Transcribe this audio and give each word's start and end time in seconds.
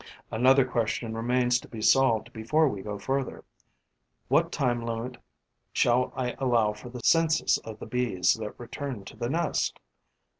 Another 0.31 0.65
question 0.65 1.13
remains 1.15 1.59
to 1.59 1.67
be 1.67 1.79
solved 1.79 2.33
before 2.33 2.67
we 2.67 2.81
go 2.81 2.97
further. 2.97 3.45
What 4.29 4.51
time 4.51 4.81
limit 4.83 5.17
shall 5.73 6.11
I 6.15 6.33
allow 6.39 6.73
for 6.73 6.89
this 6.89 7.03
census 7.05 7.59
of 7.59 7.77
the 7.77 7.85
Bees 7.85 8.33
that 8.39 8.59
return 8.59 9.05
to 9.05 9.15
the 9.15 9.29
nest? 9.29 9.79